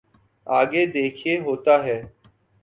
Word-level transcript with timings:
آگے 0.47 0.85
دیکھیے 0.85 1.37
ہوتا 1.39 1.83
ہے۔ 1.83 2.01